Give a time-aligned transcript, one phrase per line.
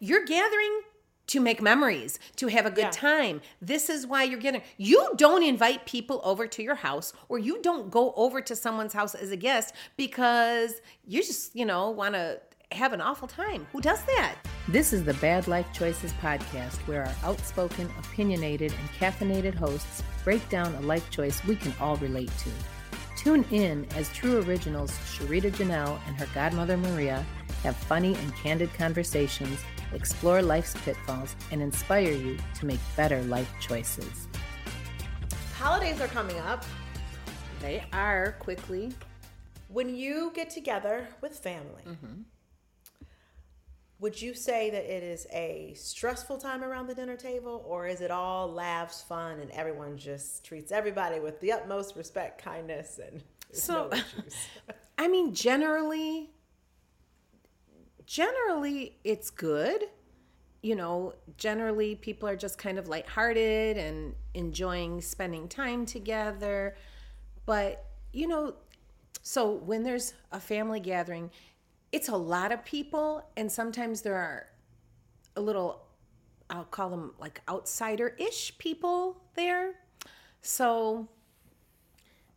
[0.00, 0.80] You're gathering
[1.28, 2.90] to make memories, to have a good Yeah.
[2.90, 3.42] time.
[3.60, 4.62] This is why you're getting.
[4.78, 8.94] You don't invite people over to your house or you don't go over to someone's
[8.94, 12.40] house as a guest because you just, you know, want to
[12.72, 13.66] have an awful time.
[13.72, 14.36] Who does that?
[14.68, 20.46] This is the Bad Life Choices podcast where our outspoken, opinionated, and caffeinated hosts break
[20.48, 22.50] down a life choice we can all relate to.
[23.16, 27.26] Tune in as True Originals Sharita Janelle and her godmother Maria
[27.62, 29.58] have funny and candid conversations,
[29.92, 34.28] explore life's pitfalls, and inspire you to make better life choices.
[35.56, 36.64] Holidays are coming up.
[37.60, 38.92] They are quickly.
[39.68, 42.22] When you get together with family, mm-hmm.
[43.98, 48.00] would you say that it is a stressful time around the dinner table, or is
[48.00, 53.22] it all laughs, fun, and everyone just treats everybody with the utmost respect, kindness, and
[53.52, 54.00] So- no?
[55.00, 56.30] I mean, generally,
[58.08, 59.84] generally it's good.
[60.62, 66.74] You know, generally people are just kind of lighthearted and enjoying spending time together.
[67.44, 68.54] But, you know,
[69.22, 71.30] so when there's a family gathering,
[71.92, 74.46] it's a lot of people, and sometimes there are
[75.36, 75.84] a little,
[76.50, 79.74] I'll call them like outsider ish people there.
[80.40, 81.08] So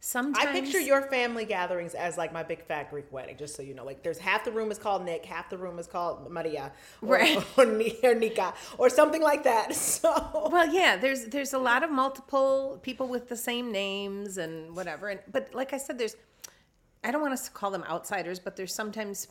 [0.02, 3.62] sometimes I picture your family gatherings as like my big fat Greek wedding, just so
[3.62, 3.86] you know.
[3.86, 7.08] Like, there's half the room is called Nick, half the room is called Maria, or,
[7.08, 7.38] Right.
[7.58, 7.66] or,
[8.04, 9.74] or Nika, or something like that.
[10.02, 14.76] So, Well, yeah, there's there's a lot of multiple people with the same names and
[14.76, 15.10] whatever.
[15.10, 16.16] And but like I said, there's
[17.04, 19.28] I don't want us to call them outsiders, but there's sometimes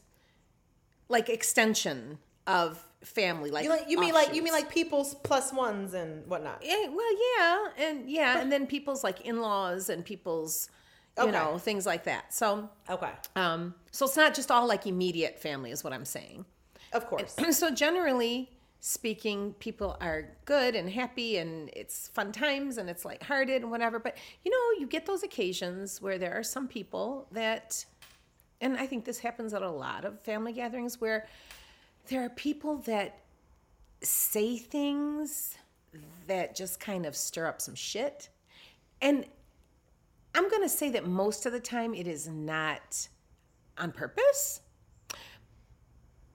[1.08, 2.18] like extension
[2.50, 3.50] of family.
[3.50, 6.62] Like you like you mean like you mean like people's plus ones and whatnot.
[6.62, 10.68] yeah, well, yeah, and yeah, and then people's like in-laws and people's
[11.16, 11.32] you Okay.
[11.32, 12.32] know things like that.
[12.34, 16.44] So Okay, um, so it's not just all like immediate family, is what I'm saying.
[16.92, 17.34] of course.
[17.50, 18.50] so generally
[18.82, 23.98] speaking people are good and happy and it's fun times and it's lighthearted and whatever
[23.98, 27.84] but you know you get those occasions where there are some people that
[28.62, 31.28] and i think this happens at a lot of family gatherings where
[32.10, 33.20] there are people that
[34.02, 35.56] say things
[36.26, 38.28] that just kind of stir up some shit
[39.00, 39.24] and
[40.34, 43.08] i'm going to say that most of the time it is not
[43.78, 44.60] on purpose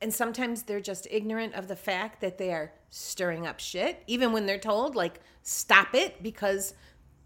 [0.01, 4.31] and sometimes they're just ignorant of the fact that they are stirring up shit, even
[4.31, 6.73] when they're told, like, stop it because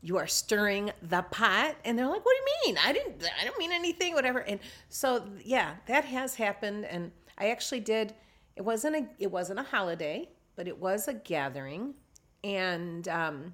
[0.02, 1.76] you are stirring the pot.
[1.84, 2.82] And they're like, what do you mean?
[2.84, 4.40] I didn't, I don't mean anything, whatever.
[4.40, 6.86] And so, yeah, that has happened.
[6.86, 8.14] And I actually did,
[8.60, 10.28] it wasn't a, it wasn't a holiday,
[10.58, 11.96] but it was a gathering.
[12.44, 13.54] And um,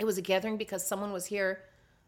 [0.00, 1.64] it was a gathering because someone was here,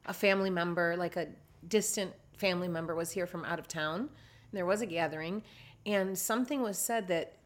[0.07, 1.29] a family member, like a
[1.69, 4.01] distant family member was here from out of town.
[4.01, 4.09] And
[4.53, 5.43] there was a gathering,
[5.85, 7.37] and something was said that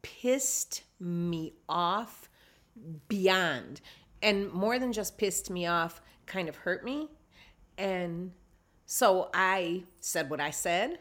[0.00, 2.30] pissed me off
[3.08, 3.82] beyond.
[4.22, 7.10] And more than just pissed me off, kind of hurt me.
[7.76, 8.32] And
[8.86, 10.98] so I said what I said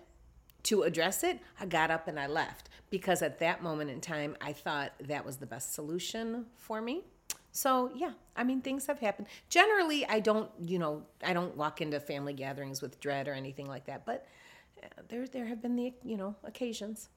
[0.64, 1.40] to address it.
[1.60, 5.26] I got up and I left because at that moment in time, I thought that
[5.26, 7.04] was the best solution for me.
[7.52, 9.28] So yeah, I mean things have happened.
[9.50, 13.68] Generally, I don't, you know, I don't walk into family gatherings with dread or anything
[13.68, 14.06] like that.
[14.06, 14.26] But
[14.82, 17.10] uh, there, there have been the, you know, occasions.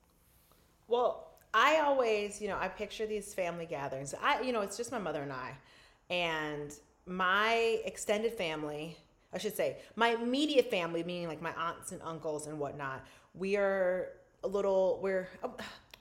[0.88, 4.14] Well, I always, you know, I picture these family gatherings.
[4.22, 5.56] I, you know, it's just my mother and I,
[6.10, 6.74] and
[7.06, 8.98] my extended family.
[9.32, 13.06] I should say my immediate family, meaning like my aunts and uncles and whatnot.
[13.36, 14.12] We are
[14.44, 14.98] a little.
[15.02, 15.48] We're uh,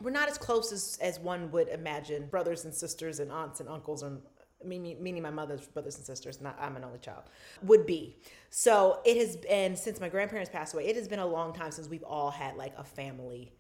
[0.02, 2.28] we're not as close as as one would imagine.
[2.28, 4.22] Brothers and sisters and aunts and uncles and
[4.64, 6.42] meaning my mother's brothers and sisters.
[6.42, 7.24] Not I'm an only child.
[7.64, 8.18] Would be.
[8.50, 10.88] So it has been since my grandparents passed away.
[10.88, 13.54] It has been a long time since we've all had like a family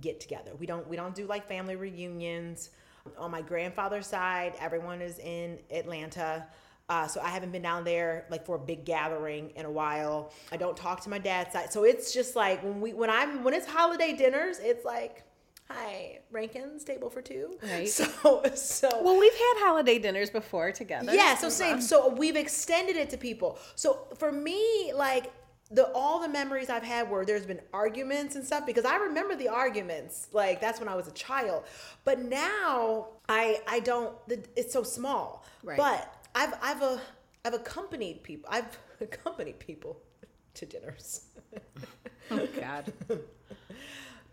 [0.00, 0.52] get together.
[0.58, 2.70] We don't we don't do like family reunions.
[3.16, 6.46] On my grandfather's side, everyone is in Atlanta.
[6.88, 10.32] Uh, so I haven't been down there like for a big gathering in a while.
[10.50, 11.70] I don't talk to my dad's side.
[11.72, 15.22] So it's just like when we when I'm when it's holiday dinners, it's like,
[15.70, 17.58] hi, Rankins, table for two.
[17.62, 17.88] Right.
[17.98, 21.14] So so Well, we've had holiday dinners before together.
[21.14, 21.80] yeah, so same.
[21.82, 23.58] So we've extended it to people.
[23.74, 25.30] So for me, like
[25.70, 29.36] the all the memories I've had where there's been arguments and stuff because I remember
[29.36, 30.28] the arguments.
[30.32, 31.64] Like that's when I was a child.
[32.04, 34.16] But now I I don't.
[34.26, 35.44] the- It's so small.
[35.62, 35.76] Right.
[35.76, 37.00] But I've I've a
[37.44, 38.48] I've accompanied people.
[38.50, 40.00] I've accompanied people
[40.54, 41.26] to dinners.
[42.30, 42.92] Oh, God.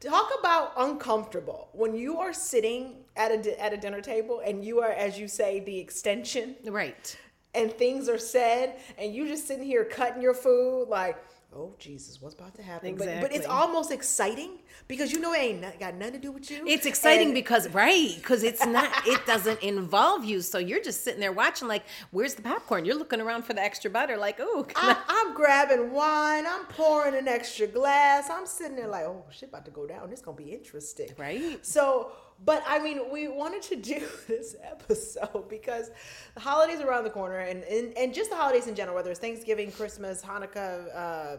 [0.01, 4.81] Talk about uncomfortable when you are sitting at a at a dinner table and you
[4.81, 7.17] are, as you say, the extension right.
[7.53, 11.15] and things are said and you just sitting here cutting your food like
[11.55, 12.95] oh Jesus, what's about to happen?
[12.95, 16.31] But, but it's almost exciting because you know it ain't not, got nothing to do
[16.31, 16.65] with you.
[16.67, 20.41] It's exciting And- because right, because it's not it doesn't involve you.
[20.41, 22.85] So you're just sitting there watching like, where's the popcorn?
[22.85, 26.45] You're looking around for the extra butter, like, oh, I, I'm grabbing wine.
[26.47, 28.29] I'm pouring an extra glass.
[28.29, 30.09] I'm sitting there like, oh shit, about to go down.
[30.09, 31.65] This gonna be interesting, Right.
[31.65, 32.11] So,
[32.43, 35.91] but I mean, we wanted to do this episode because
[36.33, 39.11] the holidays are around the corner, and and, and just the holidays in general, whether
[39.11, 40.95] it's Thanksgiving, Christmas, Hanukkah.
[40.95, 41.37] Uh,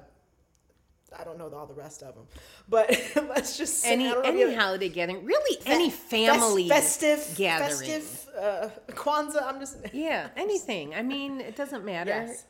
[1.17, 2.27] I don't know all the rest of them,
[2.69, 7.69] but let's just say, any know any holiday gathering, really any fest- family festive gathering.
[7.69, 9.45] festive uh, Kwanzaa.
[9.47, 10.95] I'm just Yeah, anything.
[10.95, 12.11] I mean, it doesn't matter.
[12.11, 12.45] Yes.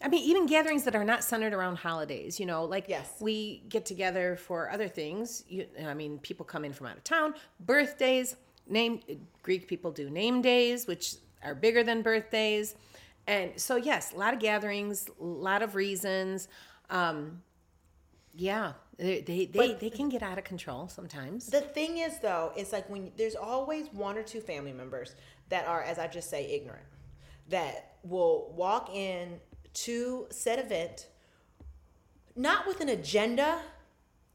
[0.00, 3.10] I mean, even gatherings that are not centered around holidays, you know, like Yes.
[3.20, 5.44] we get together for other things.
[5.48, 8.36] You, I mean, people come in from out of town, birthdays,
[8.68, 9.00] name
[9.42, 12.76] Greek people do name days, which are bigger than birthdays.
[13.26, 16.48] And so, yes, a lot of gatherings, a lot of reasons.
[16.90, 17.42] Um,
[18.34, 21.46] yeah, they, they, they, they can get out of control sometimes.
[21.46, 25.14] The thing is, though, it's like when there's always one or two family members
[25.48, 26.84] that are, as I just say, ignorant,
[27.48, 29.40] that will walk in
[29.84, 31.08] to said event,
[32.36, 33.60] not with an agenda,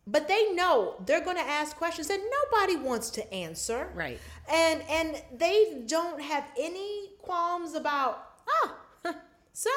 [0.06, 3.90] but they know they're going to ask questions that nobody wants to answer.
[3.96, 4.20] Right.
[4.50, 8.76] And and they don't have any qualms about, oh,
[9.54, 9.70] so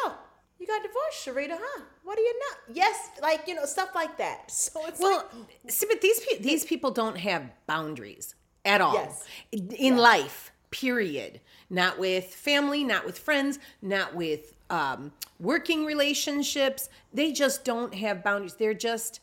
[0.59, 1.83] you got divorced, Sharita, huh?
[2.03, 2.75] What do you know?
[2.75, 4.45] Yes, like you know stuff like that.
[4.51, 8.35] So it's Well, like, see, but these pe- these people don't have boundaries
[8.65, 9.25] at all Yes.
[9.53, 10.53] in life.
[10.73, 11.41] Period.
[11.71, 16.89] Not with family, not with friends, not with um, working relationships.
[17.13, 18.55] They just don't have boundaries.
[18.55, 19.21] They're just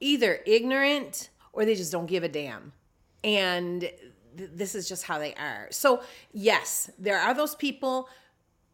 [0.00, 2.72] either ignorant or they just don't give a damn.
[3.24, 5.68] And th- this is just how they are.
[5.70, 6.02] So,
[6.32, 8.08] yes, there are those people,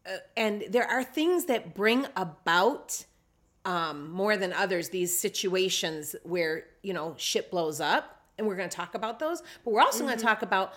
[0.06, 3.04] uh, and there are things that bring about
[3.64, 8.20] um, more than others these situations where, you know, shit blows up.
[8.36, 9.42] And we're going to talk about those.
[9.64, 10.74] But we're also going to talk about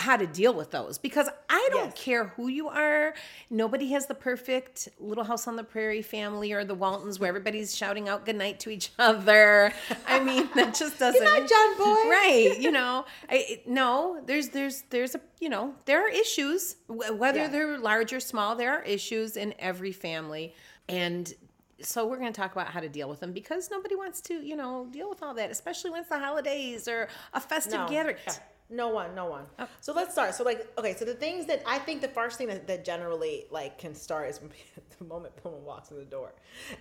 [0.00, 2.02] how to deal with those because I don't Yes.
[2.02, 3.14] care who you are.
[3.48, 7.76] Nobody has the perfect Little House on the Prairie family or the Waltons where everybody's
[7.76, 9.72] shouting out goodnight to each other.
[10.06, 11.22] I mean, that just doesn't.
[11.22, 11.84] night, John boy.
[12.10, 12.56] Right?
[12.58, 14.20] You know, I, no.
[14.26, 17.48] There's there's there's a you know there are issues whether Yeah.
[17.48, 18.56] they're large or small.
[18.56, 20.54] There are issues in every family,
[20.88, 21.32] and
[21.80, 24.34] so we're going to talk about how to deal with them because nobody wants to
[24.34, 27.88] you know deal with all that, especially when it's the holidays or a festive No.
[27.88, 28.16] gathering.
[28.26, 28.34] Yeah.
[28.70, 29.44] No one, no one.
[29.58, 29.68] Oh.
[29.80, 30.34] So let's start.
[30.34, 33.44] So like, okay, so the things that I think the first thing that, that generally
[33.50, 34.50] like can start is when
[34.98, 36.32] the moment someone walks in the door,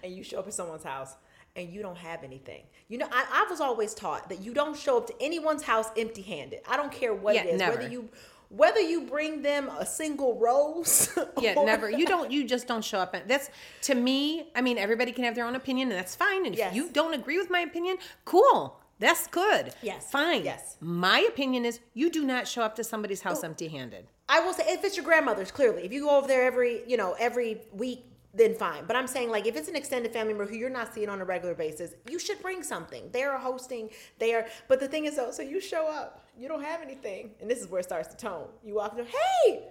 [0.03, 1.15] and you show up at someone's house
[1.56, 2.63] and you don't have anything.
[2.88, 5.88] You know, I, I was always taught that you don't show up to anyone's house
[5.95, 6.62] empty-handed.
[6.68, 7.77] I don't care what Yeah, it is, never.
[7.77, 8.09] whether you
[8.50, 11.09] whether you bring them a single rose.
[11.41, 11.89] Yeah, or- never.
[11.89, 12.31] You don't.
[12.31, 13.13] You just don't show up.
[13.13, 13.50] And that's
[13.83, 14.47] to me.
[14.56, 16.45] I mean, everybody can have their own opinion, and that's fine.
[16.45, 16.69] And Yes.
[16.71, 18.79] if you don't agree with my opinion, cool.
[19.03, 19.73] That's good.
[19.81, 20.09] Yes.
[20.09, 20.45] Fine.
[20.45, 20.77] Yes.
[20.79, 23.47] My opinion is you do not show up to somebody's house oh.
[23.47, 24.07] empty-handed.
[24.29, 26.95] I will say if it's your grandmother's, clearly, if you go over there every, you
[26.95, 28.85] know, every week, then fine.
[28.88, 31.19] But I'm saying like if it's an extended family member who you're not seeing on
[31.19, 33.09] a regular basis, you should bring something.
[33.11, 33.89] They are hosting.
[34.19, 34.47] They are.
[34.69, 37.59] But the thing is though, so you show up, you don't have anything, and this
[37.59, 38.47] is where it starts to tone.
[38.63, 39.67] You walk in, hey,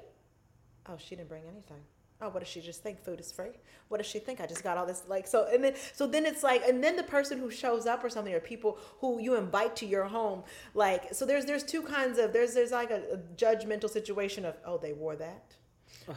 [0.90, 1.81] oh, she didn't bring anything.
[2.22, 3.50] Oh, what does she just think food is free?
[3.88, 4.40] What does she think?
[4.40, 6.94] I just got all this like so, and then so then it's like, and then
[6.96, 10.44] the person who shows up or something, or people who you invite to your home,
[10.74, 11.26] like so.
[11.26, 14.93] There's there's two kinds of there's there's like a, a judgmental situation of oh they
[14.93, 15.56] wore that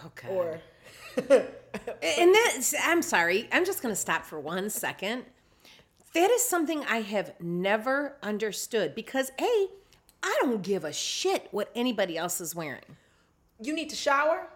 [0.06, 0.28] Okay.
[0.30, 0.62] or
[1.18, 3.50] and that's I'm sorry.
[3.52, 5.26] I'm just to stop for one second.
[6.14, 9.68] That is something I have never understood because a
[10.24, 12.96] I don't give a shit what anybody else is wearing.
[13.62, 14.48] you need to shower.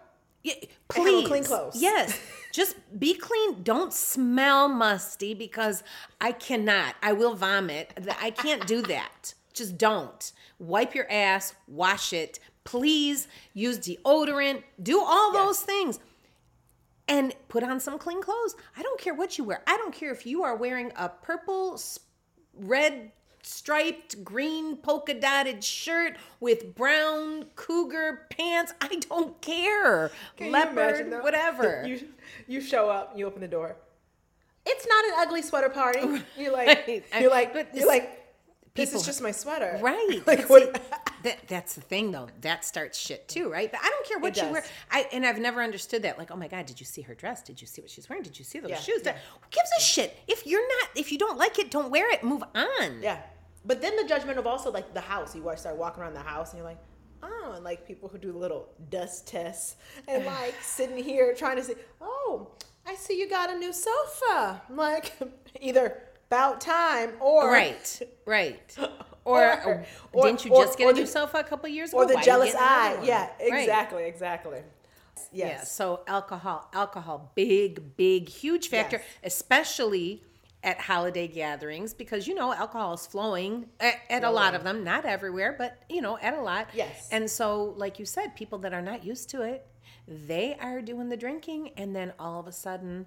[0.42, 0.54] Yeah,
[0.88, 1.26] please.
[1.26, 1.76] clean clothes.
[1.80, 2.18] Yes.
[2.52, 3.62] Just be clean.
[3.62, 5.82] Don't smell musty because
[6.20, 6.94] I cannot.
[7.02, 7.92] I will vomit.
[8.20, 9.34] I can't do that.
[9.52, 10.32] Just don't.
[10.58, 12.38] Wipe your ass, wash it.
[12.64, 14.62] Please use deodorant.
[14.82, 15.44] Do all Yes.
[15.44, 15.98] those things.
[17.08, 18.54] And put on some clean clothes.
[18.76, 19.62] I don't care what you wear.
[19.66, 21.80] I don't care if you are wearing a purple,
[22.54, 23.10] red,
[23.42, 28.72] striped, green, polka dotted shirt with brown cougar pants.
[28.80, 30.10] I don't care.
[30.36, 31.84] Can you Leopard, imagine, whatever.
[31.86, 32.08] You
[32.46, 33.76] you show up, you open the door.
[34.66, 36.00] It's not an ugly sweater party.
[36.38, 37.04] You're like.
[37.18, 37.86] You're like but you're this-
[38.76, 39.78] like this is just my sweater.
[39.82, 40.20] Right.
[40.26, 40.80] like what?
[41.24, 42.28] that, that's the thing, though.
[42.40, 43.70] That starts shit too, right?
[43.70, 44.64] But I don't care what you wear.
[44.90, 46.18] I and I've never understood that.
[46.18, 47.42] Like, oh my god, did you see her dress?
[47.42, 48.22] Did you see what she's wearing?
[48.22, 49.02] Did you see those Yeah, shoes?
[49.04, 49.16] yeah.
[49.40, 50.16] Who gives a shit?
[50.28, 52.22] If you're not, if you don't like it, don't wear it.
[52.22, 53.02] Move on.
[53.02, 53.18] Yeah.
[53.64, 55.34] But then the judgment of also like the house.
[55.34, 56.78] You start walking around the house and you're like,
[57.22, 59.76] oh, and like people who do little dust tests
[60.08, 62.50] and like sitting here trying to say, oh,
[62.86, 64.62] I see you got a new sofa.
[64.68, 65.12] I'm like,
[65.60, 68.76] either about time or Right, right.
[69.22, 69.84] Or, Or- or,
[70.14, 71.98] or- didn't you or- just get or a new the- sofa a couple years ago?
[71.98, 72.98] or the Why jealous eye.
[73.02, 73.60] Yeah, Right.
[73.60, 74.60] exactly, exactly.
[75.30, 75.46] Yeah.
[75.48, 75.70] Yes.
[75.72, 79.34] So alcohol, alcohol, big, big, huge factor, Yes.
[79.34, 80.24] especially
[80.64, 84.82] at holiday gatherings because you know alcohol is flowing at, at a lot of them,
[84.84, 86.68] not everywhere, but you know at a lot.
[86.72, 87.08] Yes.
[87.12, 89.66] And so, like you said, people that are not used to it,
[90.08, 93.04] they are doing the drinking, and then all of a sudden,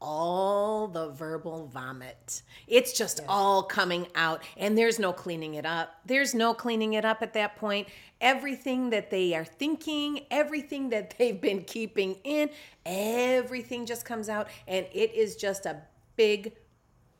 [0.00, 2.42] all the verbal vomit.
[2.66, 5.94] It's just all coming out, and there's no cleaning it up.
[6.04, 7.88] There's no cleaning it up at that point.
[8.20, 12.50] Everything that they are thinking, everything that they've been keeping in,
[12.84, 15.82] everything just comes out, and it is just a
[16.16, 16.52] big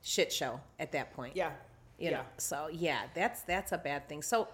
[0.02, 1.36] shit show at that point.
[1.36, 1.50] Yeah.
[1.98, 2.16] You yeah.
[2.18, 4.20] know, so yeah, that's that's a bad thing.
[4.20, 4.48] So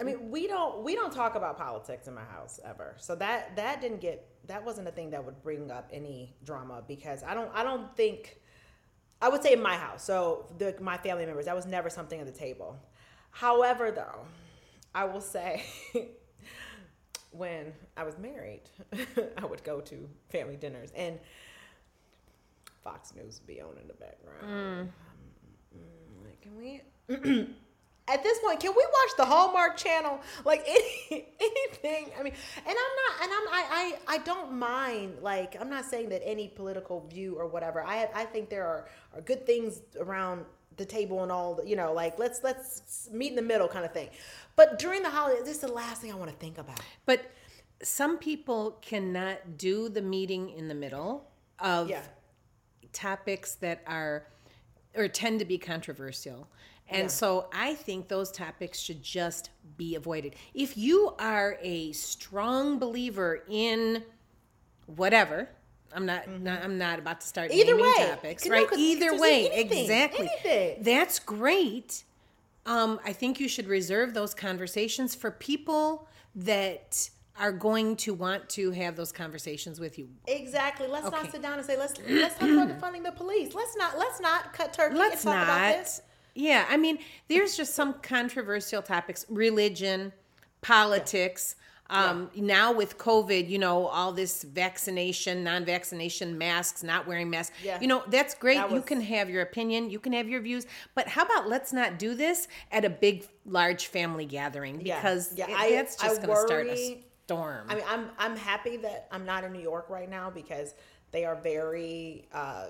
[0.00, 2.94] I mean, we don't we don't talk about politics in my house ever.
[2.98, 6.82] So that that didn't get that wasn't a thing that would bring up any drama
[6.86, 8.40] because I don't I don't think
[9.22, 10.04] I would say in my house.
[10.04, 12.78] So the my family members that was never something at the table.
[13.30, 14.26] However, though,
[14.94, 15.64] I will say
[17.30, 18.62] when I was married,
[19.38, 21.18] I would go to family dinners and
[22.82, 24.92] Fox News would be on in the background.
[25.74, 26.82] Mm, like, Can we
[28.12, 30.20] at this point, can we watch the Hallmark Channel?
[30.44, 32.10] Like any, anything.
[32.18, 35.18] I mean, and I'm not, and I'm, I, I, I don't mind.
[35.22, 37.82] Like, I'm not saying that any political view or whatever.
[37.82, 40.44] I, I think there are, are good things around
[40.76, 41.54] the table and all.
[41.56, 44.08] The, you know, like let's let's meet in the middle kind of thing.
[44.56, 46.80] But during the holidays, this is the last thing I want to think about.
[47.06, 47.30] But
[47.82, 51.26] some people cannot do the meeting in the middle
[51.58, 52.02] of Yeah.
[52.92, 54.26] topics that are
[54.96, 56.48] or tend to be controversial.
[56.90, 57.08] And Yeah.
[57.08, 60.34] so I think those topics should just be avoided.
[60.54, 64.02] If you are a strong believer in
[64.86, 65.48] whatever,
[65.94, 67.60] I'm not, not I'm not about to start Mm-hmm.
[67.60, 68.08] Either naming way.
[68.10, 70.28] topics, No, Either way, anything, exactly.
[70.44, 70.82] anything.
[70.82, 72.04] That's great.
[72.66, 78.48] Um, I think you should reserve those conversations for people that are going to want
[78.50, 80.08] to have those conversations with you.
[80.26, 80.86] Exactly.
[80.86, 81.16] Let's Okay.
[81.22, 83.54] not sit down and say let's let's talk about defunding the police.
[83.54, 85.78] Let's not let's not cut turkey Let's and talk about not.
[85.78, 86.02] this.
[86.34, 90.12] Yeah, I mean, there's just some controversial topics: religion,
[90.60, 91.56] politics.
[91.92, 97.56] Um, Now with COVID, you know, all this vaccination, non-vaccination, masks, not wearing masks.
[97.64, 97.80] Yeah.
[97.80, 98.58] You know, that's great.
[98.58, 101.72] That you can have your opinion, you can have your views, but how about let's
[101.72, 106.22] not do this at a big, large family gathering because Yeah, it- I- that's just
[106.22, 107.66] going to start a storm.
[107.68, 110.74] I mean, I'm I'm happy that I'm not in New York right now because
[111.10, 112.66] they are very uh,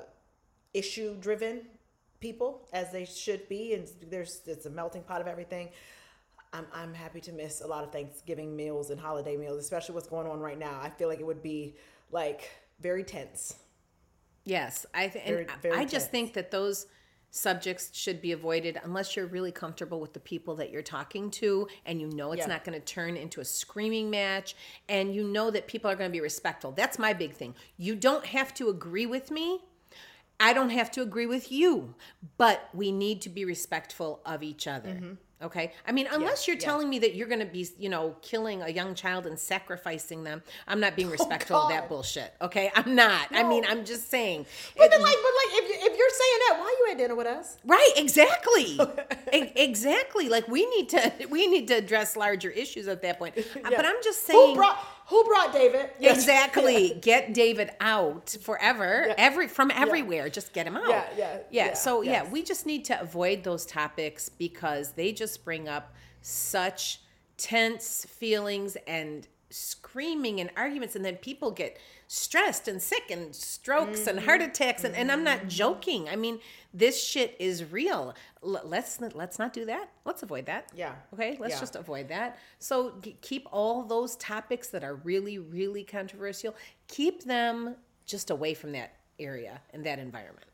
[0.72, 1.66] issue driven
[2.20, 5.70] people as they should be, and there's it's a melting pot of everything.
[6.52, 10.08] I'm I'm happy to miss a lot of Thanksgiving meals and holiday meals, especially what's
[10.08, 10.78] going on right now.
[10.82, 11.76] I feel like it would be
[12.12, 12.50] like
[12.80, 13.54] very tense.
[14.44, 16.04] Yes, I th- Very- and very I just tense.
[16.06, 16.86] think that those
[17.32, 21.68] subjects should be avoided unless you're really comfortable with the people that you're talking to
[21.86, 22.46] and you know it's Yeah.
[22.48, 24.56] not going to turn into a screaming match
[24.88, 26.72] and you know that people are going to be respectful.
[26.72, 27.54] That's my big thing.
[27.76, 29.60] You don't have to agree with me.
[30.40, 31.94] I don't have to agree with you,
[32.38, 35.18] but we need to be respectful of each other.
[35.42, 35.72] Okay.
[35.88, 36.60] I mean, unless you're Mm-hmm.
[36.60, 36.66] yeah.
[36.66, 40.22] telling me that you're going to be, you know, killing a young child and sacrificing
[40.22, 42.34] them, I'm not being respectful of that Oh, bullshit.
[42.42, 42.70] Okay.
[42.74, 43.26] I'm not.
[43.30, 44.44] I mean, I'm just saying.
[44.76, 46.98] But It- then, like, but like, if, if you're saying that, why are you at
[46.98, 47.56] dinner with us?
[47.64, 48.78] Right, exactly.
[49.32, 50.28] E- exactly.
[50.28, 53.36] Like we need to we need to address larger issues at that point.
[53.64, 54.50] Uh, But I'm just saying.
[54.50, 54.78] Who brought
[55.10, 55.90] Who brought David?
[55.98, 56.16] Yes.
[56.18, 59.14] exactly get David out forever Yeah.
[59.18, 60.28] every from everywhere.
[60.28, 60.88] Just get him out.
[60.88, 65.12] Yeah, yeah, Yeah, yeah, so yeah, we just need to avoid those topics because they
[65.12, 67.00] just bring up such
[67.36, 71.76] tense feelings and screaming and arguments and then people get
[72.12, 74.26] stressed and sick and strokes and Mm-hmm.
[74.26, 76.08] heart attacks and, and i'm not joking.
[76.08, 76.40] I mean
[76.74, 78.14] this shit is real.
[78.44, 79.90] L- let's let's not do that.
[80.04, 80.70] Let's avoid that.
[80.74, 80.94] Yeah.
[81.14, 81.36] okay?
[81.38, 81.60] Let's Yeah.
[81.60, 82.36] just avoid that.
[82.58, 86.56] So g- keep all those topics that are really really controversial
[86.88, 87.76] keep them
[88.06, 88.90] just away from that
[89.20, 90.46] area and that environment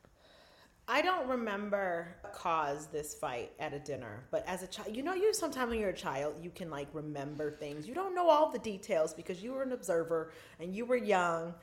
[0.89, 5.15] I don't remember cause this fight at a dinner, but as a child, you know,
[5.15, 7.89] you sometimes when you're a child, you can like remember things.
[7.89, 11.55] You don't know all the details because you were an observer and you were young.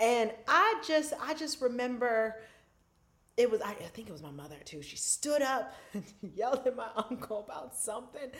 [0.00, 2.36] And I just, I just remember
[3.36, 4.82] it was, I, I think it was my mother too.
[4.82, 8.30] She stood up and yelled at my uncle about something.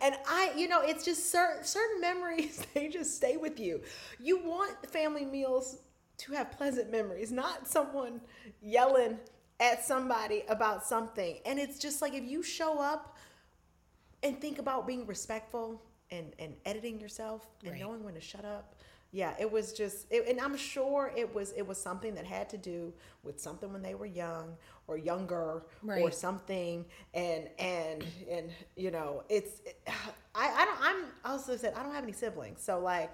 [0.00, 3.80] And I, you know, it's just certain, certain memories, they just stay with you.
[4.20, 5.78] You want family meals
[6.18, 8.20] to have pleasant memories, not someone
[8.60, 9.18] yelling
[9.60, 11.38] at somebody about something.
[11.46, 13.16] And it's just like if you show up
[14.22, 17.80] and think about being respectful and, and editing yourself and Right.
[17.80, 18.74] knowing when to shut up,
[19.12, 22.48] yeah it was just it, and i'm sure it was it was something that had
[22.48, 22.92] to do
[23.24, 25.64] with something when they were young or younger
[26.04, 29.80] or something and and and you know it's it,
[30.36, 33.10] i i don't i'm also said i don't have any siblings so like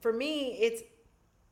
[0.00, 0.82] for me it's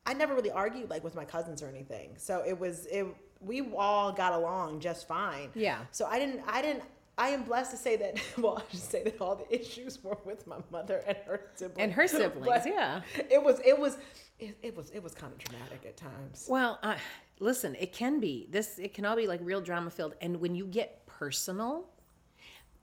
[0.05, 3.07] i never really argued like with my cousins or anything so it was it
[3.41, 5.79] we all got along just fine Yeah.
[5.91, 6.83] so i didn't i didn't
[7.21, 8.17] I am blessed to say that.
[8.37, 11.77] Well, I should say that all the issues were with my mother and her siblings.
[11.77, 13.01] And her siblings, But yeah.
[13.29, 13.59] It was.
[13.65, 13.97] It was.
[14.39, 14.89] It, it was.
[14.91, 16.47] It was kind of dramatic at times.
[16.49, 16.95] Well, uh,
[17.39, 18.79] listen, it can be this.
[18.79, 21.89] It can all be like real drama filled, and when you get personal,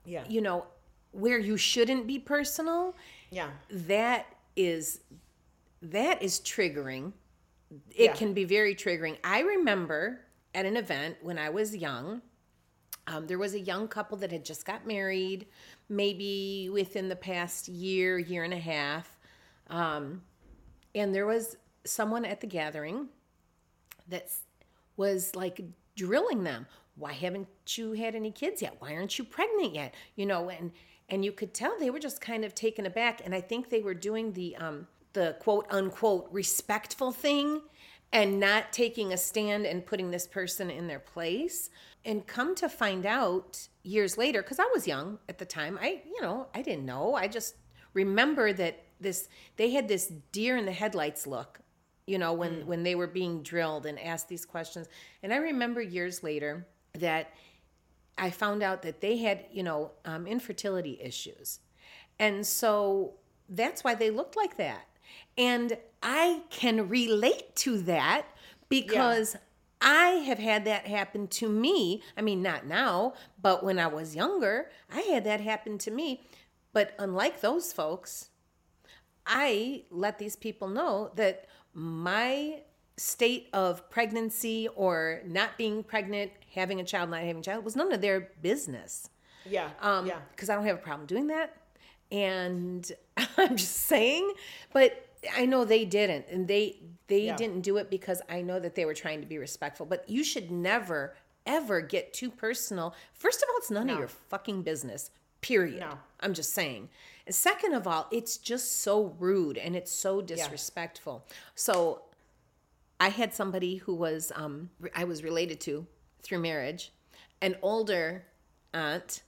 [0.05, 0.23] Yeah.
[0.29, 0.65] you know,
[1.13, 2.95] where you shouldn't be personal,
[3.31, 3.49] Yeah.
[3.71, 4.99] that is
[5.81, 7.11] that is triggering.
[7.89, 8.13] It Yeah.
[8.13, 9.17] can be very triggering.
[9.23, 10.21] I remember
[10.57, 12.23] at an event when I was young,
[13.05, 15.45] um, there was a young couple that had just got married,
[15.87, 19.19] maybe within the past year, year and a half.
[19.69, 20.23] Um,
[20.95, 23.09] and there was someone at the gathering
[24.09, 24.31] that
[24.97, 25.61] was like
[25.95, 26.65] drilling them.
[26.95, 27.47] Why haven't
[27.77, 28.77] you had any kids yet?
[28.79, 29.93] Why aren't you pregnant yet?
[30.15, 30.71] You know, and
[31.07, 33.21] and you could tell they were just kind of taken aback.
[33.23, 37.61] And I think they were doing the um, the quote unquote respectful thing
[38.11, 41.69] and not taking a stand and putting this person in their place.
[42.05, 46.01] And come to find out years later, because I was young at the time, I
[46.05, 47.15] you know I didn't know.
[47.15, 47.55] I just
[47.93, 51.59] remember that this they had this deer in the headlights look
[52.07, 54.87] you know when when they were being drilled and asked these questions
[55.21, 57.33] and i remember years later that
[58.17, 61.59] i found out that they had you know um, infertility issues
[62.17, 63.13] and so
[63.49, 64.87] that's why they looked like that
[65.37, 68.25] and i can relate to that
[68.69, 69.35] because
[69.81, 74.15] i have had that happen to me i mean not now but when i was
[74.15, 76.21] younger i had that happen to me
[76.73, 78.29] but unlike those folks
[79.27, 82.61] I let these people know that my
[82.95, 87.75] state of pregnancy or not being pregnant, having a child, not having a child was
[87.75, 89.09] none of their business.
[89.45, 89.69] Yeah.
[89.81, 90.19] Um, yeah.
[90.31, 91.55] because I don't have a problem doing that.
[92.11, 92.89] And
[93.37, 94.31] I'm just saying,
[94.73, 97.35] but I know they didn't, and they they Yeah.
[97.37, 99.85] didn't do it because I know that they were trying to be respectful.
[99.85, 102.93] But you should never ever get too personal.
[103.13, 103.93] First of all, it's none No.
[103.93, 105.11] of your fucking business.
[105.39, 105.79] Period.
[105.79, 105.97] No.
[106.19, 106.89] I'm just saying.
[107.25, 111.25] And second of all, it's just so rude and it's so disrespectful.
[111.55, 112.01] So
[112.99, 115.87] I had somebody who was um, I was related to
[116.21, 116.91] through marriage,
[117.41, 118.25] an older
[118.73, 119.21] aunt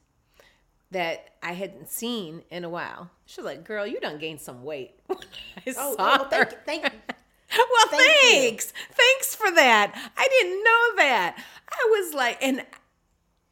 [0.91, 3.09] that I hadn't seen in a while.
[3.25, 5.15] She was like, "Girl, you done gained some weight." I
[5.77, 6.45] Oh, saw well, her.
[6.45, 6.83] thank, thank
[7.57, 8.29] well, Thank you.
[8.31, 8.73] thanks.
[8.91, 9.93] Thanks for that.
[10.17, 11.43] I didn't know that.
[11.71, 12.65] I was like, and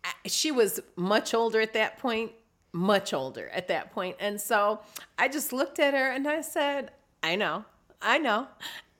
[0.03, 2.31] I, she was much older at that point,
[2.73, 3.91] much older at that.
[4.19, 4.81] And so
[5.17, 6.91] I just looked at her and I said,
[7.23, 7.65] I know,
[8.01, 8.47] I know.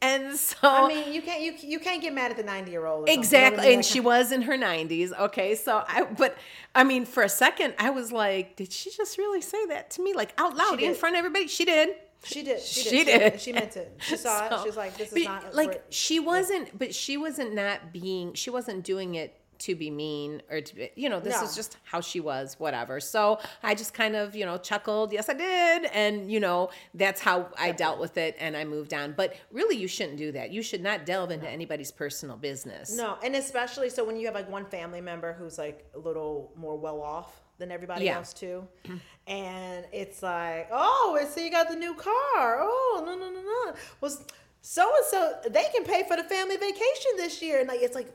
[0.02, 2.86] And so I mean, you can't you you can't get mad at the ninety year
[2.86, 3.10] old.
[3.10, 3.74] Exactly.
[3.74, 5.18] And she was in her 90s.
[5.20, 5.56] Okay.
[5.56, 6.38] So I, but
[6.76, 10.04] I mean, for a second, I was like, did she just really say that to
[10.04, 10.14] me?
[10.14, 11.48] Like out loud in front of everybody?
[11.48, 11.90] She did.
[12.24, 12.60] She did.
[12.62, 12.90] She did.
[12.90, 13.42] She did.
[13.42, 13.96] She meant it.
[14.00, 14.52] She saw it.
[14.52, 18.34] So- She was like, "This is not like she wasn't, but she wasn't not being,
[18.34, 21.44] she wasn't doing it to be mean or to be, you know, this No.
[21.48, 23.00] is just how she was, whatever.
[23.00, 25.86] So I just kind of, you know, chuckled, yes, I did.
[25.94, 29.14] And, you know, that's how I dealt with it and I moved on.
[29.14, 30.52] But really, you shouldn't do that.
[30.52, 32.96] You should not delve into anybody's personal business.
[32.96, 36.52] No, and especially so when you have like one family member who's like a little
[36.56, 38.18] more well off than everybody Yeah.
[38.18, 38.68] else too,
[39.28, 42.60] and it's like, oh, so you got the new car?
[42.62, 43.74] Oh, no, no, no, no.
[44.02, 44.24] Was
[44.62, 47.96] so and so they can pay for the family vacation this year, and like it's
[47.96, 48.12] like,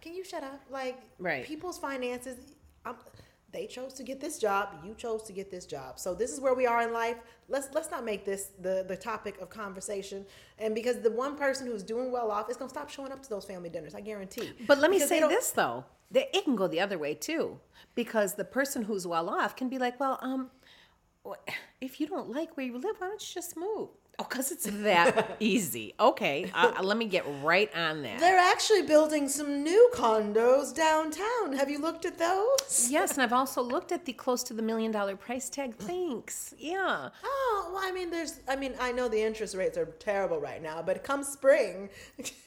[0.00, 0.60] can you shut up?
[0.70, 1.44] Like, Right.
[1.44, 2.36] People's finances.
[2.84, 2.96] Um,
[3.50, 4.68] they chose to get this job.
[4.84, 5.98] You chose to get this job.
[5.98, 7.16] So this is where we are in life.
[7.48, 10.26] Let's let's not make this the the topic of conversation.
[10.58, 13.30] And because the one person who's doing well off is gonna stop showing up to
[13.30, 14.52] those family dinners, I guarantee.
[14.66, 17.58] But let me Because say this though, that it can go the other way too,
[17.94, 20.50] because the person who's well off can be like, well, um,
[21.80, 23.88] if you don't like where you live, why don't you just move?
[24.20, 25.94] Oh, because it's that easy.
[26.00, 28.18] Okay, uh, let me get right on that.
[28.18, 31.52] They're actually building some new condos downtown.
[31.52, 32.88] Have you looked at those?
[32.90, 35.76] Yes, and I've also looked at the close to the million dollar price tag.
[35.76, 36.52] Thanks.
[36.58, 37.10] Yeah.
[37.22, 40.60] Oh, well, I mean, there's, I mean, I know the interest rates are terrible right
[40.60, 41.88] now, but come spring,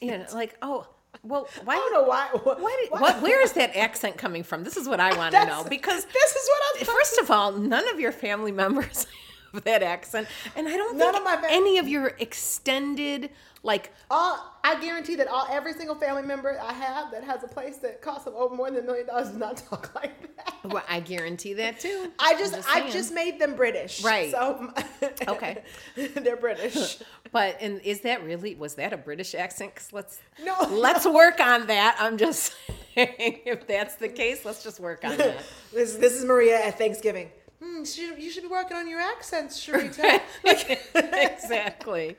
[0.00, 0.86] You know, like, oh,
[1.22, 1.74] well, why?
[1.74, 2.28] I don't know why.
[2.32, 4.62] Why did, what, where is that accent coming from?
[4.62, 7.52] This is what I want to know because this is what I'm first of all,
[7.52, 9.06] none of your family members
[9.54, 10.26] of that accent.
[10.56, 13.30] And I don't None think of my fam- any of your extended,
[13.62, 17.48] like, All I guarantee that all every single family member I have that has a
[17.48, 20.54] place that costs them over more than a million dollars does not talk like that.
[20.64, 22.10] well, I guarantee that too.
[22.18, 24.30] I just, I'm I just made them British, Right.
[24.30, 24.72] So
[25.28, 25.62] Okay.
[25.96, 26.98] they're British.
[27.32, 29.74] But and is that really was that a British accent?
[29.74, 30.54] 'Cause let's No.
[30.70, 31.96] let's work on that.
[31.98, 32.54] I'm just
[32.94, 35.38] saying if that's the case, let's just work on that.
[35.72, 37.30] This, this is Maria at Thanksgiving.
[37.62, 40.20] Hmm, should, you should be working on your accents, Sharita.
[40.94, 42.16] exactly.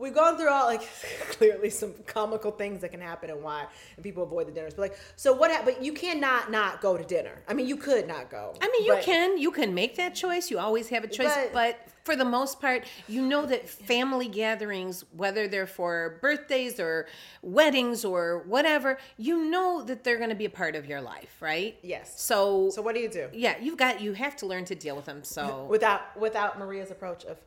[0.00, 0.82] We've gone through all like
[1.30, 3.66] clearly some comical things that can happen and why,
[3.96, 4.72] and people avoid the dinners.
[4.74, 5.50] But like, so what?
[5.50, 7.42] hap- But you cannot not go to dinner.
[7.46, 8.54] I mean, you could not go.
[8.62, 10.50] I mean, you but- can you can make that choice.
[10.50, 14.28] You always have a choice, But- but, for the most part, you know that family
[14.28, 17.06] gatherings, whether they're for birthdays or
[17.42, 21.36] weddings or whatever, you know that they're going to be a part of your life,
[21.40, 21.76] right?
[21.82, 22.20] Yes.
[22.22, 24.94] So, So what do you do yeah, you've got you have to learn to deal
[24.96, 25.22] with them.
[25.22, 27.38] So without without Maria's approach of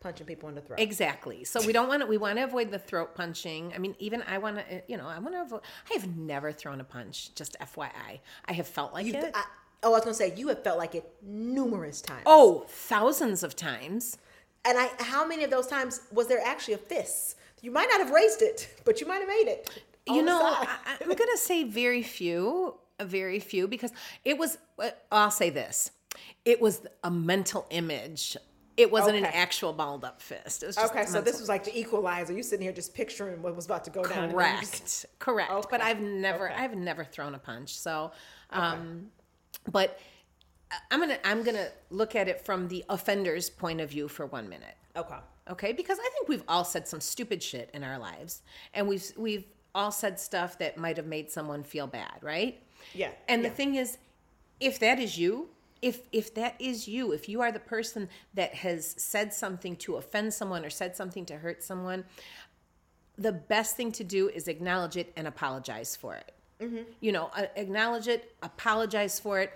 [0.00, 0.80] punching people in the throat?
[0.80, 1.44] Exactly.
[1.44, 2.06] So we don't want to.
[2.06, 3.72] We want to avoid the throat punching.
[3.74, 4.82] I mean, even I want to.
[4.88, 5.60] You know, I want to avoid.
[5.90, 7.34] I have never thrown a punch.
[7.34, 9.30] Just FYI, I have felt like You, it.
[9.34, 9.44] I,
[9.82, 12.22] oh, I was gonna say you have felt like it numerous times.
[12.26, 14.18] oh, thousands of times.
[14.64, 17.36] and I, how many of those times was there actually a fist?
[17.62, 19.70] You might not have raised it, but you might have made it.
[20.06, 20.40] you know.
[20.42, 23.90] I, I'm gonna say very few, very few, because
[24.24, 24.58] it was.
[24.78, 25.90] uh, I'll say this:
[26.44, 28.36] it was a mental image.
[28.76, 29.38] It wasn't an Okay.
[29.38, 30.62] actual balled up fist.
[30.64, 32.32] It was just okay, so this was like the equalizer.
[32.32, 34.30] You sitting here just picturing what was about to go down.
[34.30, 36.60] you just- correct correct but i've never Okay.
[36.62, 38.10] i've never thrown a punch so
[38.50, 39.10] um
[39.70, 40.00] but
[40.90, 44.48] i'm gonna i'm gonna look at it from the offender's point of view for one
[44.48, 45.16] minute Okay.
[45.50, 48.42] okay because i think we've all said some stupid shit in our lives
[48.74, 52.60] and we've we've all said stuff that might have made someone feel bad right
[52.92, 53.10] Yeah.
[53.28, 53.98] and the thing is
[54.60, 55.48] if that is you
[55.84, 59.96] if if that is you if you are the person that has said something to
[59.96, 62.04] offend someone or said something to hurt someone
[63.18, 66.32] the best thing to do is acknowledge it and apologize for it.
[66.60, 66.82] Mm-hmm.
[67.00, 69.52] You know acknowledge it apologize for it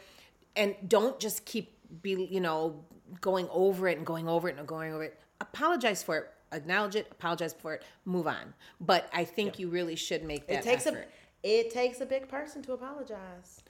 [0.54, 2.84] and don't just keep be you know
[3.22, 5.18] going over it and going over it and going over it.
[5.40, 8.52] Apologize for it acknowledge it apologize for it move on.
[8.80, 11.08] But i think you really should make that It takes effort.
[11.44, 13.62] a it takes a big person to apologize.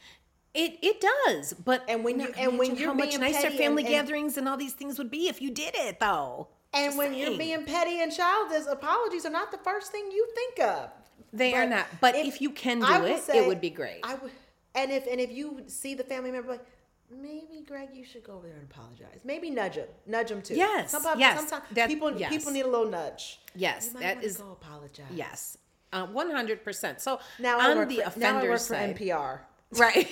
[0.59, 3.93] It it does, but And when you- and when you're how much nicer family and-
[3.93, 6.49] gatherings and all these things would be if you did it, though.
[6.75, 10.27] And Just when you're being petty and childish, apologies are not the first thing you
[10.35, 10.91] think of.
[11.33, 11.87] They are not.
[12.01, 14.01] But if you can do it, it would be great.
[14.03, 14.33] I would,
[14.75, 16.65] and if and if you see the family member like,
[17.11, 19.21] maybe Greg, you should go over there and apologize.
[19.25, 20.57] Maybe nudge him, nudge him too.
[20.57, 22.31] Yes, sometimes, yes, sometimes that- people yes.
[22.31, 23.41] people need a little nudge.
[23.55, 25.07] yes, that go apologize.
[25.13, 25.57] yes,
[25.93, 27.01] uh, one hundred percent.
[27.01, 29.41] So Now on the for, now I work offender's for side, NPR.
[29.73, 30.09] right?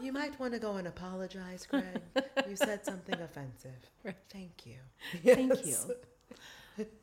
[0.00, 1.84] You might want to go and apologize, Greg.
[2.48, 3.72] you said something offensive.
[4.30, 4.76] Thank you.
[5.24, 5.76] Thank you.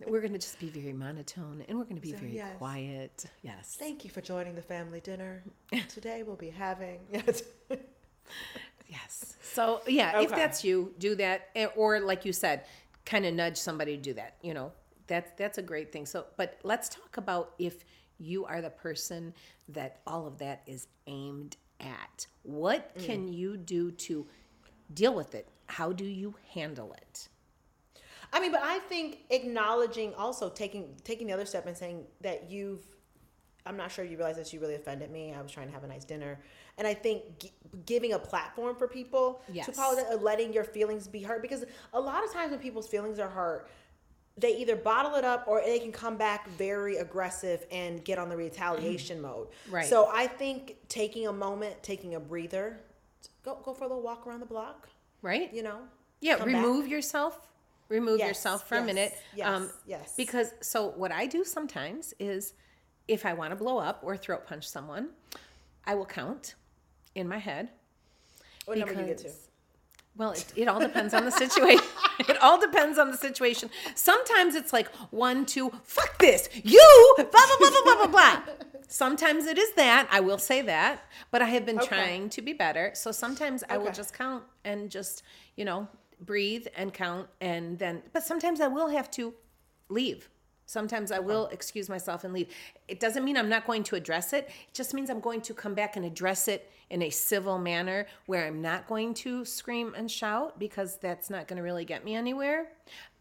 [0.05, 2.57] We're going to just be very monotone, and we're going to be So, very yes.
[2.57, 3.25] quiet.
[3.41, 3.75] Yes.
[3.79, 5.43] Thank you for joining the family dinner.
[5.89, 6.99] Today we'll be having.
[7.11, 7.43] Yes.
[8.87, 9.37] Yes.
[9.41, 12.65] So yeah, if that's you, do that, Eh, or like you said,
[13.05, 14.35] kind of nudge somebody to do that.
[14.41, 14.71] You know,
[15.07, 16.05] that's that's a great thing.
[16.05, 17.85] So, but let's talk about if
[18.21, 19.33] you are the person
[19.69, 22.27] that all of that is aimed at.
[22.43, 23.05] What Mm.
[23.05, 24.27] can you do to
[24.93, 25.47] deal with it?
[25.67, 27.27] How do you handle it?
[28.33, 32.49] I mean, but I think acknowledging also taking taking the other step and saying that
[32.49, 32.85] you've
[33.63, 35.33] I'm not sure you realize that you really offended me.
[35.35, 36.39] I was trying to have a nice dinner.
[36.79, 37.51] And I think gi-
[37.85, 39.67] giving a platform for people Yes.
[39.67, 43.19] to apologize letting your feelings be hurt because a lot of times when people's feelings
[43.19, 43.69] are hurt,
[44.37, 48.29] they either bottle it up or they can come back very aggressive and get on
[48.29, 49.47] the retaliation mode.
[49.69, 49.85] Right.
[49.85, 52.79] So I think taking a moment, taking a breather,
[53.43, 54.89] go go for a little walk around the block,
[55.21, 55.53] Right?
[55.53, 55.79] you know?
[56.21, 56.63] Yeah, come back.
[56.63, 57.47] remove yourself.
[57.89, 59.13] Remove Yes, yourself for a yes, minute.
[59.43, 60.13] Um, yes, yes.
[60.15, 62.53] Because so what I do sometimes is
[63.09, 65.09] if I want to blow up or throat punch someone,
[65.85, 66.55] I will count
[67.15, 67.69] in my head.
[68.65, 69.31] What number do you get to?
[70.15, 71.83] Well, it, it all depends on the situation.
[72.19, 73.69] it all depends on the situation.
[73.95, 78.41] Sometimes it's like one, two, fuck this, you, blah, blah, blah, blah, blah, blah, blah.
[78.87, 80.07] Sometimes it is that.
[80.11, 81.05] I will say that.
[81.31, 81.87] But I have been Okay.
[81.87, 82.91] trying to be better.
[82.93, 85.23] So sometimes I will just count and just,
[85.55, 85.87] you know,
[86.19, 87.29] breathe and count.
[87.39, 89.33] And then, but sometimes I will have to
[89.87, 90.29] leave.
[90.71, 92.47] Sometimes I will excuse myself and leave.
[92.87, 94.49] It doesn't mean I'm not going to address it.
[94.69, 98.07] It just means I'm going to come back and address it in a civil manner
[98.25, 102.05] where I'm not going to scream and shout because that's not going to really get
[102.05, 102.69] me anywhere.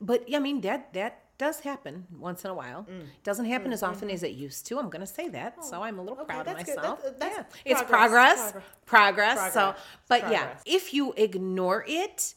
[0.00, 2.86] But yeah, I mean that that does happen once in a while.
[2.88, 3.00] Mm.
[3.00, 4.78] It doesn't happen as often as it used to.
[4.78, 5.64] I'm going to say that.
[5.64, 7.02] so I'm a little Oh, okay, proud of myself.
[7.02, 7.72] That's- that's yeah.
[7.72, 8.52] It's progress.
[8.52, 8.64] progress.
[8.86, 9.38] Progress.
[9.38, 9.54] Progress.
[9.54, 9.74] So,
[10.06, 12.34] but yeah, if you ignore it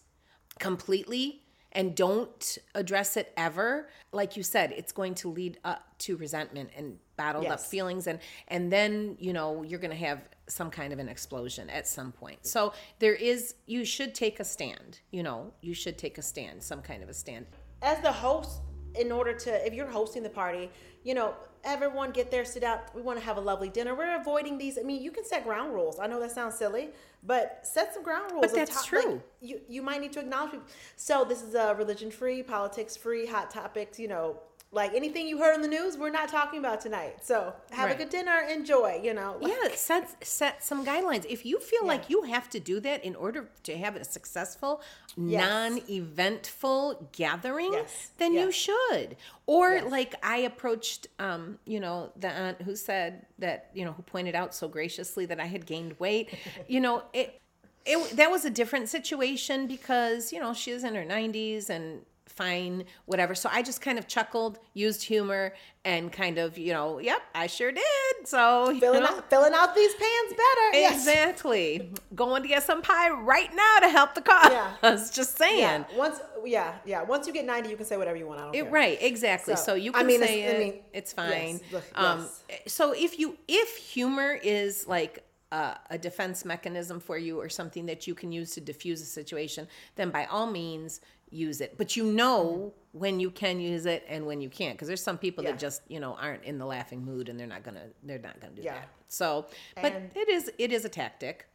[0.60, 1.43] completely
[1.74, 6.70] and don't address it ever, like you said, it's going to lead up to resentment
[6.78, 10.94] and bottled up feelings and and then, you know, you're going to have some kind
[10.94, 12.46] of an explosion at some point.
[12.46, 16.62] So there is you should take a stand, you know, you should take a stand,
[16.64, 17.46] some kind of a stand.
[17.82, 18.62] as the host
[18.96, 20.70] in order to if you're hosting the party
[21.04, 23.96] you know everyone get there sit out we want to have a lovely dinner.
[23.96, 26.00] We're avoiding these i mean you can set ground rules.
[26.00, 26.90] I know that sounds silly
[27.26, 29.22] but set some ground rules But that's like, true.
[29.42, 30.68] you you might need to acknowledge people.
[30.98, 34.40] So this is a religion free politics free hot topics you know
[34.74, 37.96] like anything you heard on the news we're not talking about tonight so have Right.
[37.96, 41.26] a good dinner enjoy you know like- Yeah, set set some guidelines.
[41.30, 41.88] If you feel Yeah.
[41.94, 44.82] like you have to do that in order to have a successful,
[45.16, 45.42] Yes.
[45.48, 48.12] non-eventful gathering, Yes.
[48.18, 49.16] then you should.
[49.46, 49.92] Or Yes.
[49.92, 54.36] like I approached, um, you know, the aunt who said that, you know, who pointed
[54.36, 56.30] out so graciously that I had gained weight.
[56.68, 57.40] you know, it,
[57.86, 62.06] it that was a different situation because you know she is in her 90s and
[62.26, 65.54] fine whatever so i just kind of chuckled used humor
[65.86, 67.84] and kind of you know yep i sure did
[68.26, 71.92] so filling know, out filling out these pans better yes Exactly.
[72.16, 74.52] Going to get some pie right now to help the cause.
[74.52, 74.74] Yeah.
[75.14, 75.60] Just saying.
[75.60, 78.44] yeah once yeah yeah once you get 90 you can say whatever you want I
[78.46, 78.72] don't It, care.
[78.72, 79.56] right, exactly.
[79.56, 81.60] So, So, you I can mean, say it's- I mean, it's fine.
[81.72, 82.62] yes, um, yes.
[82.74, 87.86] so if you if humor is like a, a defense mechanism for you or something
[87.88, 91.02] that you can use to diffuse a situation, then by all means
[91.34, 91.78] use it.
[91.78, 95.18] But you know when you can use it and when you can't, because there's some
[95.18, 95.52] people Yeah.
[95.52, 98.40] that just you know aren't in the laughing mood and they're not gonna they're not
[98.40, 98.76] gonna do Yeah.
[98.76, 98.90] that.
[99.08, 101.48] So, but And- it is it is a tactic.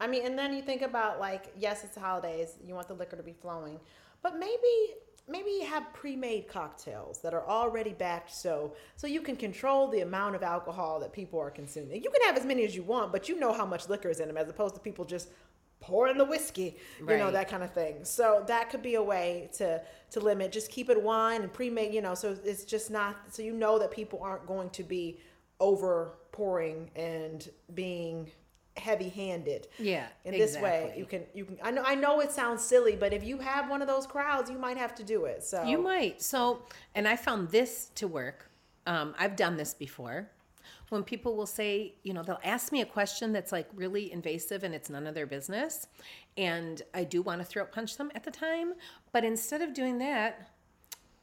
[0.00, 2.56] I mean, and then you think about like, yes, it's the holidays.
[2.66, 3.78] You want the liquor to be flowing,
[4.22, 4.94] but maybe
[5.26, 10.00] maybe you have pre-made cocktails that are already backed, so so you can control the
[10.00, 12.02] amount of alcohol that people are consuming.
[12.02, 14.20] You can have as many as you want, but you know how much liquor is
[14.20, 15.28] in them, as opposed to people just
[15.84, 18.04] pouring the whiskey, you know that kind of thing.
[18.04, 20.50] So that could be a way to to limit.
[20.50, 23.78] Just keep it wine and pre-made, you know, so it's just not so you know
[23.78, 25.18] that people aren't going to be
[25.60, 28.30] over pouring and being
[28.76, 32.60] heavy-handed Yeah, in this way you can you can i know i know it sounds
[32.60, 35.44] silly but if you have one of those crowds you might have to do it
[35.44, 36.20] so You might.
[36.20, 36.62] So,
[36.96, 38.50] and I found this to work.
[38.86, 40.28] Um, I've done this before.
[40.90, 44.64] When people will say, you know, they'll ask me a question that's like really invasive
[44.64, 45.86] and it's none of their business.
[46.36, 48.74] And I do want to throat punch them at the time.
[49.12, 50.50] But instead of doing that,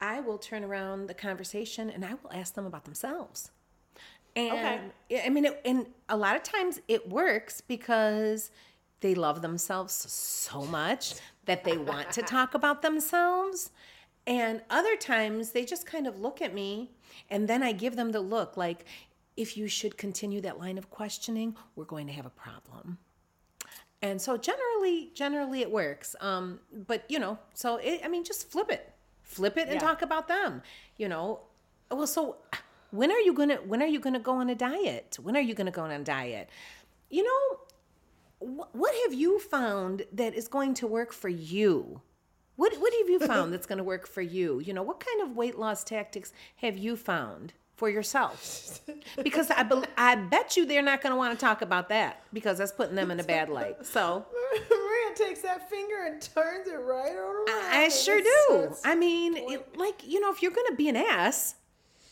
[0.02, 3.52] I will turn around the conversation and I will ask them about themselves.
[4.36, 8.50] And yeah, I mean, it, and a lot of times it works because
[9.02, 13.72] they love themselves so much that they want to talk about themselves.
[14.26, 16.92] And other times they just kind of look at me
[17.30, 18.86] and then I give them the look like,
[19.38, 22.98] if you should continue that line of questioning, we're going to have a problem.
[24.02, 26.16] And so generally, generally it works.
[26.22, 29.80] Um, but you know, so it, I mean, just flip it, flip it and Yeah.
[29.88, 30.62] talk about them.
[30.98, 31.42] You know,
[31.90, 32.38] well, so
[32.90, 35.18] when are you gonna when are you gonna go on a diet?
[35.22, 36.50] When are you gonna go on a diet?
[37.10, 37.60] You know,
[38.40, 42.02] wh- what have you found that is going to work for you?
[42.56, 44.60] What what have you found that's going to work for you?
[44.60, 48.80] You know, what kind of weight loss tactics have you found for yourself?
[49.24, 52.24] Because I bel I bet you they're not going to want to talk about that
[52.32, 53.78] because that's putting them in a bad light.
[53.86, 54.26] So
[54.70, 58.74] maria takes that finger and turns it right around I sure do.
[58.86, 61.56] I mean, it, like you know, if you're going to be an ass,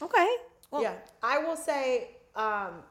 [0.02, 0.28] okay.
[0.72, 2.84] Well, yeah i will say um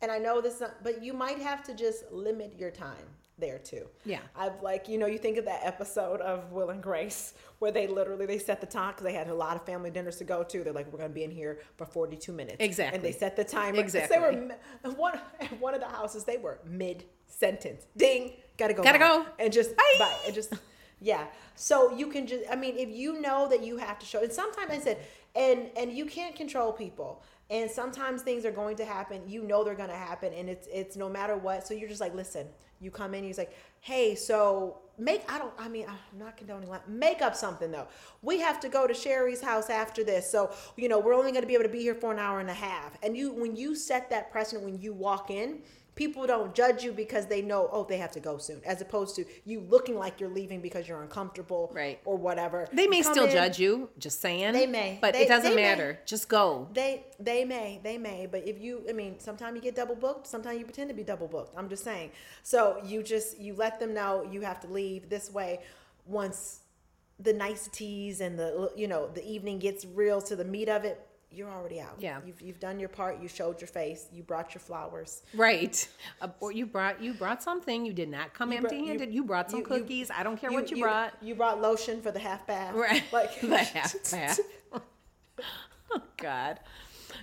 [0.00, 3.06] and i know this not, but you might have to just limit your time
[3.38, 4.20] there too Yeah.
[4.36, 7.86] i've like you know you think of that episode of will and grace where they
[7.86, 10.42] literally they set the time because they had a lot of family dinners to go
[10.42, 12.96] to they're like we're gonna be in here for 42 minutes Exactly.
[12.96, 14.16] and they set the timer 'cause Exactly.
[14.16, 15.18] they were one
[15.60, 19.08] one of the houses they were mid sentence ding gotta go Gotta bye.
[19.08, 19.26] go.
[19.38, 19.82] and just Bye.
[19.98, 20.52] bye and just
[21.00, 24.20] yeah so you can just i mean if you know that you have to show
[24.22, 24.98] and sometimes i said
[25.36, 29.62] and and you can't control people and sometimes things are going to happen you know
[29.62, 32.46] they're going to happen and it's it's no matter what so you're just like listen
[32.80, 36.68] you come in he's like hey so make i don't i mean i'm not condoning
[36.70, 37.86] that make up something though.
[38.22, 41.42] We have to go to sherry's house after this so you know we're only going
[41.42, 42.98] to be able to be here for an hour and a half.
[43.02, 45.60] And you when you set that precedent when you walk in
[45.98, 49.16] people don't judge you because they know oh they have to go soon as opposed
[49.16, 51.98] to you looking like you're leaving because you're uncomfortable Right.
[52.04, 53.90] or whatever They may come still in, judge you.
[53.98, 54.52] Just saying.
[54.52, 54.98] They may.
[55.00, 55.62] but They- it doesn't they may.
[55.70, 55.98] matter.
[56.06, 56.68] Just go.
[56.72, 60.24] they they may they may but if you i mean sometimes you get double booked
[60.34, 62.10] sometimes you pretend to be double booked i'm just saying
[62.44, 65.50] so you just you let them know you have to leave this way
[66.06, 66.60] once
[67.18, 70.96] the niceties and the you know the evening gets real to the meat of it
[71.30, 71.96] you're already out.
[71.98, 72.20] Yeah.
[72.26, 73.20] You've, you've done your part.
[73.20, 74.06] You showed your face.
[74.12, 75.22] You brought your flowers.
[75.34, 75.86] Right.
[76.40, 77.84] Or you brought you brought something.
[77.84, 79.12] You did not come empty-handed.
[79.12, 80.10] You, brought some you- you- cookies.
[80.10, 81.14] I don't care what you, brought.
[81.20, 82.74] You brought lotion for the half bath.
[82.74, 83.02] Right.
[83.12, 84.40] Like the half bath.
[85.92, 86.60] oh God.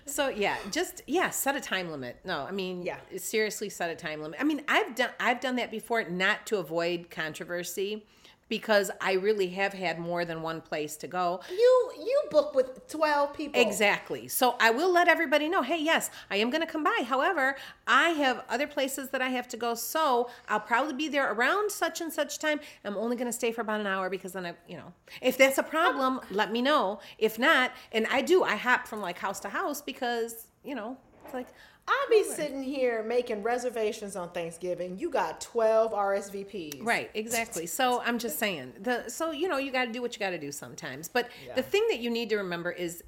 [0.08, 2.20] So yeah, just yeah, set a time limit.
[2.24, 2.98] No, I mean Yeah.
[3.18, 4.39] seriously set a time limit.
[4.39, 8.06] I mean, I've done I've done that before not to avoid controversy
[8.47, 11.41] because I really have had more than one place to go.
[11.49, 13.60] You you book with twelve people.
[13.62, 14.27] Exactly.
[14.27, 17.03] So I will let everybody know, hey, yes, I am going to come by.
[17.08, 17.55] However,
[17.88, 19.73] I have other places that I have to go.
[19.73, 22.60] So I'll probably be there around such and such time.
[22.84, 25.38] I'm only going to stay for about an hour because then I, you know, if
[25.38, 26.99] that's a problem, let me know.
[27.17, 30.97] If not, and I do, I hop from like house to house because, you know,
[31.23, 31.47] it's like,
[31.88, 34.98] I'll be sitting here making reservations on Thanksgiving.
[34.98, 36.84] You got twelve RSVPs.
[36.84, 37.67] Right, exactly.
[37.67, 40.32] So I'm just saying the so you know you got to do what you got
[40.32, 41.08] to do sometimes.
[41.08, 43.04] But the thing that you need to remember is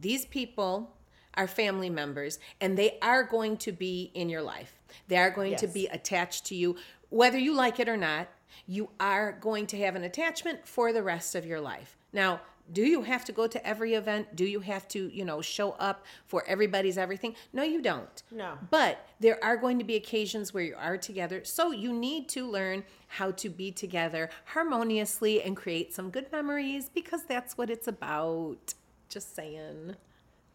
[0.00, 0.94] these people
[1.34, 4.78] are family members and they are going to be in your life.
[5.06, 6.76] They are going to be attached to you
[7.10, 8.28] whether you like it or not.
[8.66, 11.96] You are going to have an attachment for the rest of your life.
[12.12, 12.40] Now,
[12.72, 14.36] do you have to go to every event?
[14.36, 17.34] Do you have to, you know, show up for everybody's everything?
[17.52, 18.22] No, you don't.
[18.30, 18.58] No.
[18.70, 21.44] But there are going to be occasions where you are together.
[21.44, 26.90] So you need to learn how to be together harmoniously and create some good memories
[26.92, 28.74] because that's what it's about.
[29.08, 29.96] Just saying.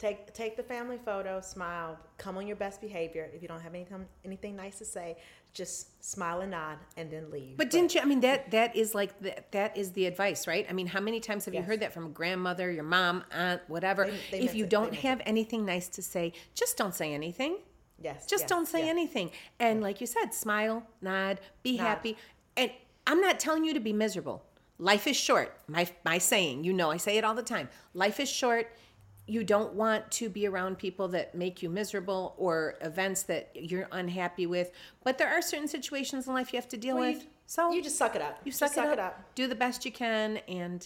[0.03, 3.29] Take take the family photo, smile, come on your best behavior.
[3.33, 5.15] If you don't have anything anything nice to say,
[5.53, 7.55] just smile and nod and then leave.
[7.55, 8.01] But didn't you?
[8.01, 10.65] I mean, that that is like the, that is the advice, right?
[10.69, 14.03] I mean, how many times have you heard that from grandmother, your mom, aunt, whatever?
[14.03, 14.69] They- they if you it.
[14.69, 17.59] Don't have anything nice to say, just don't say anything.
[18.01, 18.89] yes, Just yes, don't say yes.
[18.89, 19.31] anything.
[19.57, 21.83] And like you said, smile, nod, be Nod.
[21.87, 22.17] happy.
[22.57, 22.71] And
[23.07, 24.43] I'm not telling you to be miserable.
[24.79, 25.57] Life is short.
[25.69, 27.69] My my saying, you know, I say it all the time.
[27.93, 28.67] Life is short.
[29.25, 33.87] You don't want to be around people that make you miserable or events that you're
[33.91, 34.71] unhappy with.
[35.03, 37.21] But there are certain situations in life you have to deal Well, with.
[37.23, 38.39] you, so you just suck it up.
[38.43, 40.85] you Just suck, it, up, Do the best you can, and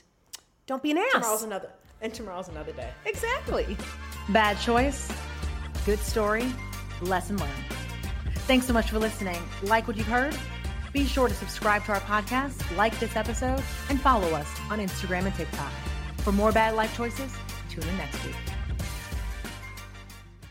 [0.67, 1.11] don't be an ass.
[1.13, 1.69] Tomorrow's another
[2.01, 2.89] and tomorrow's another day.
[3.05, 3.75] exactly.
[4.29, 5.11] Bad choice,
[5.85, 6.45] good story,
[7.01, 7.51] lesson learned.
[8.45, 9.41] Thanks so much for listening.
[9.63, 10.37] Like what you've heard?
[10.93, 15.25] Be sure to subscribe to our podcast, like this episode, and follow us on Instagram
[15.25, 15.71] and TikTok.
[16.19, 17.31] For more bad life choices,
[17.79, 18.56] tune in next week.